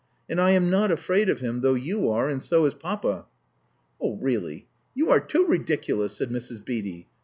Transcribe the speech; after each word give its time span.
And 0.27 0.41
I 0.41 0.49
am 0.49 0.71
not 0.71 0.89
afraid 0.91 1.29
of 1.29 1.41
him, 1.41 1.61
though 1.61 1.75
you 1.75 2.09
are, 2.09 2.27
and 2.27 2.41
so 2.41 2.65
is 2.65 2.73
Papa." 2.73 3.27
Oh, 4.01 4.15
really 4.17 4.67
you 4.95 5.11
are 5.11 5.19
too 5.19 5.45
ridiculous," 5.45 6.13
said 6.13 6.31
Mrs. 6.31 6.65
Beatty. 6.65 7.07